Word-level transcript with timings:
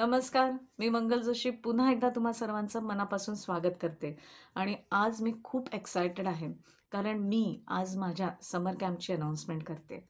नमस्कार 0.00 0.52
मी 0.78 0.88
मंगल 0.88 1.22
जोशी. 1.22 1.50
पुन्हा 1.50 1.90
एकदा 1.92 2.08
तुम्हा 2.08 2.32
सर्वांचं 2.32 2.82
मनापासून 2.82 3.34
स्वागत 3.34 3.74
करते. 3.82 4.16
आणि 4.54 4.76
आज 4.90 5.22
मी 5.22 5.32
खूप 5.44 5.74
एक्सायटेड 5.74 6.26
आहे 6.26 6.52
कारण 6.92 7.18
मी 7.18 7.62
आज 7.68 7.96
माझ्या 7.96 8.30
समर 8.42 8.74
कॅम्पची 8.80 9.12
अनाऊन्समेंट 9.12 9.64
करते. 9.64 10.08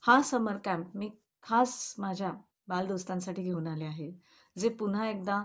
हा 0.00 0.22
समर 0.22 0.56
कॅम्प 0.64 0.96
मी 0.96 1.10
खास 1.42 1.94
माझ्या 1.98 2.32
बालदोस्तांसाठी 2.68 3.42
घेऊन 3.42 3.66
आले 3.66 3.84
आहे 3.84 4.12
जे 4.58 4.68
पुन्हा 4.68 5.08
एकदा 5.08 5.44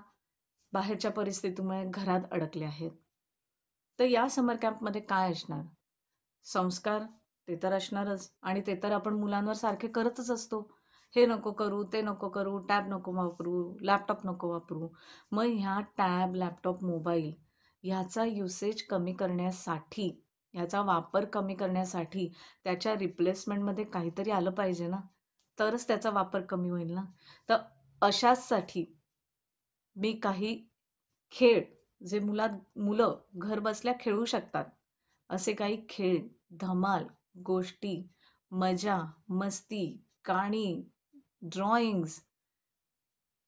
बाहेरच्या 0.73 1.11
परिस्थितीमुळे 1.11 1.85
घरात 1.85 2.21
अडकले 2.31 2.65
आहेत. 2.65 2.91
तर 3.99 4.05
या 4.05 4.29
समर 4.29 4.55
कॅम्पमध्ये 4.55 5.01
काय 5.01 5.31
असणार? 5.31 5.63
संस्कार 6.43 7.01
ते 7.47 7.59
तर 7.63 7.73
असणारच. 7.73 8.31
आणि 8.41 8.61
ते 8.67 8.79
तर 8.83 8.91
आपण 8.91 9.13
मुलांवर 9.13 9.53
सारखे 9.53 9.87
करतच 9.87 10.31
असतो. 10.31 10.71
हे 11.13 11.25
नको 11.25 11.51
करू 11.59 11.83
ते 11.91 12.01
नको 12.01 12.29
करू 12.29 12.57
टॅब 12.69 12.87
नको 12.89 13.11
वापरू 13.13 13.53
लॅपटॉप 13.81 14.25
नको 14.25 14.49
वापरू. 14.51 14.87
मग 15.31 15.45
ह्या 15.57 15.79
टॅब 15.97 16.35
लॅपटॉप 16.35 16.83
मोबाईल 16.83 17.31
ह्याचा 17.83 18.23
युसेज 18.25 18.81
कमी 18.89 19.13
करण्यासाठी 19.13 20.09
ह्याचा 20.53 20.81
वापर 20.81 21.25
कमी 21.25 21.55
करण्यासाठी 21.55 22.27
त्याच्या 22.63 22.95
रिप्लेसमेंटमध्ये 22.95 23.83
काहीतरी 23.83 24.31
आलं 24.31 24.51
पाहिजे 24.51 24.87
ना? 24.87 24.99
तरच 25.57 25.87
त्याचा 25.87 26.09
वापर 26.09 26.41
कमी 26.41 26.69
होईल 26.69 26.91
ना? 26.93 27.03
तर 27.49 27.57
अशाचसाठी 28.01 28.85
मी 29.95 30.11
काही 30.23 30.55
खेळ 31.31 31.61
जे 32.01 32.19
मुलात 32.19 32.49
मुलं 32.77 33.15
घर 33.35 33.59
बसल्या 33.59 33.93
खेळू 33.99 34.25
शकतात 34.25 34.65
असे 35.29 35.53
काही 35.53 35.77
खेळ 35.89 36.17
धमाल 36.61 37.05
गोष्टी 37.45 37.95
मजा 38.51 38.99
मस्ती 39.29 39.85
गाणी 40.27 40.65
ड्रॉइंग्स 41.49 42.21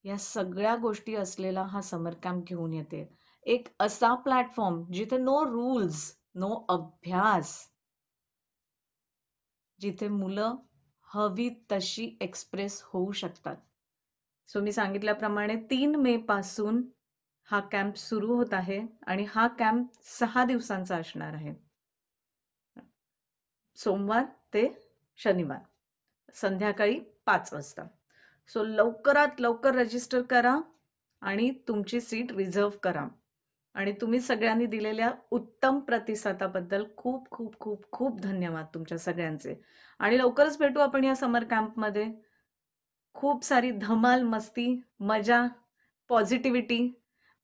या 0.03 0.17
सगळ्या 0.17 0.75
गोष्टी 0.75 1.15
असलेला 1.15 1.63
हा 1.63 1.81
समर 1.81 2.13
कॅम्प 2.13 2.45
घेऊन 2.47 2.73
येते. 2.73 3.17
एक 3.43 3.67
असा 3.79 4.13
प्लॅटफॉर्म 4.15 4.83
जिथे 4.91 5.17
नो 5.17 5.43
रूल्स 5.45 6.17
नो 6.35 6.65
अभ्यास. 6.69 7.71
जिथे 9.79 10.07
मुलं 10.07 10.55
हवी 11.03 11.49
तशी 11.71 12.17
एक्सप्रेस 12.21 12.81
होऊ 12.83 13.11
शकतात. 13.11 13.55
सो 14.47 14.61
मी 14.61 14.71
सांगितल्याप्रमाणे 14.71 15.55
तीन 15.55 15.95
मे 15.95 16.17
पासून 16.17 16.83
हा 17.43 17.59
कॅम्प 17.59 17.95
सुरू 17.95 18.35
होत 18.35 18.53
आहे 18.53 18.81
आणि 19.07 19.25
हा 19.29 19.47
कॅम्प 19.47 19.87
सहा 20.03 20.45
दिवसांचा 20.45 20.97
असणार 20.97 21.33
आहे. 21.33 21.53
सोमवार 23.75 24.23
ते 24.53 24.67
शनिवार. 25.17 25.59
संध्याकाळी 26.33 26.99
पाच 27.27 27.53
वाजता. 27.53 27.87
सो 28.47 28.63
लवकरात 28.63 29.41
लवकर 29.41 29.75
रजिस्टर 29.75 30.21
करा 30.21 30.59
आणि 31.21 31.51
तुमची 31.67 32.01
सीट 32.01 32.31
रिझर्व 32.31 32.69
करा. 32.83 33.07
आणि 33.75 33.91
तुम्ही 33.91 34.19
सगळ्यांनी 34.19 34.65
दिलेल्या 34.65 35.11
उत्तम 35.31 35.79
प्रतिसादाबद्दल 35.79 36.83
खूप 36.97 37.29
खूप 37.31 37.59
खूप 37.59 37.91
खूप 37.91 38.21
धन्यवाद 38.21 38.65
तुमच्या 38.73 38.97
सगळ्यांचे. 38.97 39.55
आणि 39.99 40.17
लवकरच 40.17 40.57
भेटू 40.57 40.79
आपण 40.79 41.03
या 41.03 41.15
समर 41.15 41.43
कॅम्पमध्ये 41.43 42.05
खूप 43.13 43.43
सारी 43.43 43.71
धमाल 43.71 44.23
मस्ती 44.23 44.81
मजा 44.99 45.45
पॉझिटिव्हिटी 46.09 46.79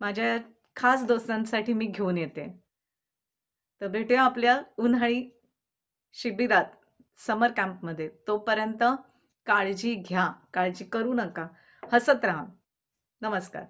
माझ्या 0.01 0.37
खास 0.75 1.05
दोस्तांसाठी 1.05 1.73
मी 1.73 1.85
घेऊन 1.85 2.17
येते. 2.17 2.47
तर 3.81 3.87
भेटूया 3.87 4.23
आपल्या 4.23 4.61
उन्हाळी 4.77 5.23
शिबिरात 6.13 6.65
समर 7.27 7.51
कॅम्पमध्ये 7.51 8.09
तोपर्यंत 8.27 8.83
काळजी 9.45 9.95
घ्या 9.95 10.31
काळजी 10.53 10.85
करू 10.85 11.13
नका. 11.13 11.47
हसत 11.91 12.25
राहा. 12.25 12.45
नमस्कार. 13.21 13.61